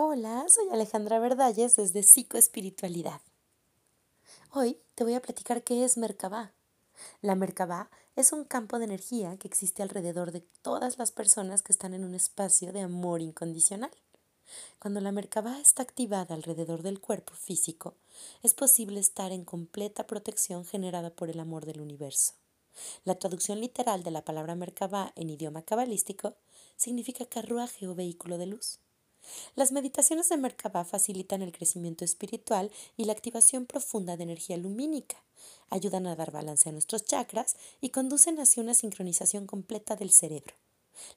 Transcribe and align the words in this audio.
Hola, 0.00 0.46
soy 0.48 0.68
Alejandra 0.70 1.18
Verdalles 1.18 1.74
desde 1.74 2.04
Psicoespiritualidad. 2.04 3.20
Hoy 4.52 4.78
te 4.94 5.02
voy 5.02 5.14
a 5.14 5.20
platicar 5.20 5.64
qué 5.64 5.84
es 5.84 5.98
Merkabah. 5.98 6.52
La 7.20 7.34
Merkabah 7.34 7.90
es 8.14 8.32
un 8.32 8.44
campo 8.44 8.78
de 8.78 8.84
energía 8.84 9.36
que 9.38 9.48
existe 9.48 9.82
alrededor 9.82 10.30
de 10.30 10.42
todas 10.62 10.98
las 10.98 11.10
personas 11.10 11.62
que 11.62 11.72
están 11.72 11.94
en 11.94 12.04
un 12.04 12.14
espacio 12.14 12.72
de 12.72 12.82
amor 12.82 13.20
incondicional. 13.22 13.90
Cuando 14.78 15.00
la 15.00 15.10
Merkabah 15.10 15.58
está 15.58 15.82
activada 15.82 16.32
alrededor 16.32 16.82
del 16.82 17.00
cuerpo 17.00 17.34
físico, 17.34 17.96
es 18.44 18.54
posible 18.54 19.00
estar 19.00 19.32
en 19.32 19.44
completa 19.44 20.06
protección 20.06 20.64
generada 20.64 21.10
por 21.10 21.28
el 21.28 21.40
amor 21.40 21.66
del 21.66 21.80
universo. 21.80 22.34
La 23.04 23.18
traducción 23.18 23.60
literal 23.60 24.04
de 24.04 24.12
la 24.12 24.24
palabra 24.24 24.54
Merkabah 24.54 25.10
en 25.16 25.28
idioma 25.28 25.62
cabalístico 25.62 26.36
significa 26.76 27.26
carruaje 27.26 27.88
o 27.88 27.96
vehículo 27.96 28.38
de 28.38 28.46
luz. 28.46 28.78
Las 29.56 29.72
meditaciones 29.72 30.28
de 30.28 30.36
Merkabah 30.36 30.84
facilitan 30.84 31.42
el 31.42 31.52
crecimiento 31.52 32.04
espiritual 32.04 32.70
y 32.96 33.04
la 33.04 33.12
activación 33.12 33.66
profunda 33.66 34.16
de 34.16 34.24
energía 34.24 34.56
lumínica, 34.56 35.16
ayudan 35.70 36.06
a 36.06 36.16
dar 36.16 36.30
balance 36.30 36.68
a 36.68 36.72
nuestros 36.72 37.04
chakras 37.04 37.56
y 37.80 37.90
conducen 37.90 38.38
hacia 38.40 38.62
una 38.62 38.74
sincronización 38.74 39.46
completa 39.46 39.96
del 39.96 40.10
cerebro. 40.10 40.54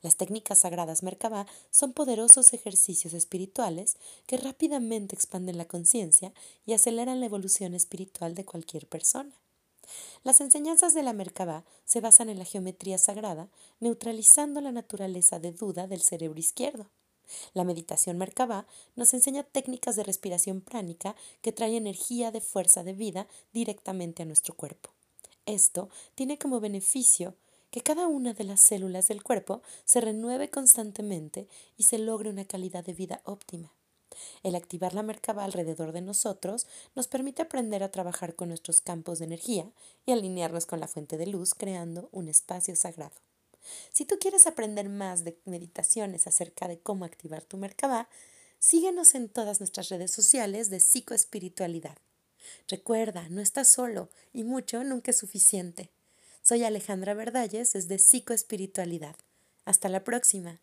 Las 0.01 0.15
técnicas 0.15 0.59
sagradas 0.59 1.03
Merkabah 1.03 1.47
son 1.71 1.93
poderosos 1.93 2.53
ejercicios 2.53 3.13
espirituales 3.13 3.97
que 4.27 4.37
rápidamente 4.37 5.15
expanden 5.15 5.57
la 5.57 5.65
conciencia 5.65 6.33
y 6.65 6.73
aceleran 6.73 7.19
la 7.19 7.25
evolución 7.25 7.73
espiritual 7.73 8.35
de 8.35 8.45
cualquier 8.45 8.87
persona. 8.87 9.33
Las 10.23 10.39
enseñanzas 10.39 10.93
de 10.93 11.03
la 11.03 11.13
Merkabah 11.13 11.65
se 11.85 11.99
basan 11.99 12.29
en 12.29 12.37
la 12.37 12.45
geometría 12.45 12.97
sagrada, 12.97 13.49
neutralizando 13.79 14.61
la 14.61 14.71
naturaleza 14.71 15.39
de 15.39 15.51
duda 15.51 15.87
del 15.87 16.01
cerebro 16.01 16.39
izquierdo. 16.39 16.87
La 17.53 17.63
meditación 17.63 18.17
Merkabah 18.17 18.65
nos 18.95 19.13
enseña 19.13 19.43
técnicas 19.43 19.95
de 19.95 20.03
respiración 20.03 20.61
pránica 20.61 21.15
que 21.41 21.51
traen 21.51 21.75
energía 21.75 22.31
de 22.31 22.41
fuerza 22.41 22.83
de 22.83 22.93
vida 22.93 23.27
directamente 23.53 24.23
a 24.23 24.25
nuestro 24.25 24.55
cuerpo. 24.55 24.89
Esto 25.45 25.89
tiene 26.15 26.37
como 26.37 26.59
beneficio 26.59 27.35
que 27.71 27.81
cada 27.81 28.07
una 28.07 28.33
de 28.33 28.43
las 28.43 28.61
células 28.61 29.07
del 29.07 29.23
cuerpo 29.23 29.61
se 29.85 30.01
renueve 30.01 30.49
constantemente 30.49 31.47
y 31.77 31.83
se 31.83 31.97
logre 31.97 32.29
una 32.29 32.45
calidad 32.45 32.83
de 32.85 32.93
vida 32.93 33.21
óptima. 33.23 33.73
El 34.43 34.55
activar 34.55 34.93
la 34.93 35.03
Merkabah 35.03 35.45
alrededor 35.45 35.93
de 35.93 36.01
nosotros 36.01 36.67
nos 36.95 37.07
permite 37.07 37.41
aprender 37.41 37.81
a 37.81 37.91
trabajar 37.91 38.35
con 38.35 38.49
nuestros 38.49 38.81
campos 38.81 39.19
de 39.19 39.25
energía 39.25 39.71
y 40.05 40.11
alinearnos 40.11 40.65
con 40.65 40.79
la 40.79 40.87
fuente 40.87 41.17
de 41.17 41.27
luz 41.27 41.53
creando 41.53 42.09
un 42.11 42.27
espacio 42.27 42.75
sagrado. 42.75 43.15
Si 43.91 44.05
tú 44.05 44.17
quieres 44.19 44.47
aprender 44.47 44.89
más 44.89 45.23
de 45.23 45.37
meditaciones 45.45 46.27
acerca 46.27 46.67
de 46.67 46.79
cómo 46.79 47.05
activar 47.05 47.43
tu 47.43 47.57
Merkabah, 47.57 48.09
síguenos 48.59 49.15
en 49.15 49.29
todas 49.29 49.59
nuestras 49.59 49.89
redes 49.89 50.11
sociales 50.11 50.69
de 50.69 50.79
psicoespiritualidad. 50.79 51.97
Recuerda, 52.67 53.27
no 53.29 53.41
estás 53.41 53.67
solo 53.69 54.09
y 54.33 54.43
mucho 54.43 54.83
nunca 54.83 55.11
es 55.11 55.17
suficiente. 55.17 55.89
Soy 56.41 56.63
Alejandra 56.63 57.13
Verdalles 57.13 57.73
desde 57.73 57.99
Psicoespiritualidad. 57.99 59.15
Hasta 59.65 59.89
la 59.89 60.03
próxima. 60.03 60.59